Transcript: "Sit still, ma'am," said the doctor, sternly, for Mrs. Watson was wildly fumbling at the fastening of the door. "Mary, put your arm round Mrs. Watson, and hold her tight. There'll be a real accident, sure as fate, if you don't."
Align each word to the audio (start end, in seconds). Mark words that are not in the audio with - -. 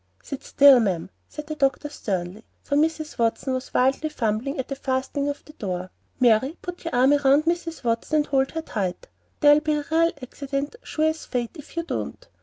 "Sit 0.23 0.43
still, 0.43 0.79
ma'am," 0.79 1.11
said 1.29 1.45
the 1.45 1.53
doctor, 1.53 1.87
sternly, 1.87 2.43
for 2.63 2.75
Mrs. 2.75 3.19
Watson 3.19 3.53
was 3.53 3.71
wildly 3.71 4.09
fumbling 4.09 4.57
at 4.57 4.67
the 4.67 4.75
fastening 4.75 5.29
of 5.29 5.45
the 5.45 5.53
door. 5.53 5.91
"Mary, 6.19 6.57
put 6.63 6.83
your 6.83 6.95
arm 6.95 7.13
round 7.23 7.45
Mrs. 7.45 7.83
Watson, 7.83 8.15
and 8.15 8.25
hold 8.25 8.49
her 8.53 8.63
tight. 8.63 9.05
There'll 9.41 9.59
be 9.59 9.73
a 9.75 9.85
real 9.91 10.11
accident, 10.19 10.75
sure 10.81 11.05
as 11.05 11.27
fate, 11.27 11.51
if 11.55 11.77
you 11.77 11.83
don't." 11.83 12.27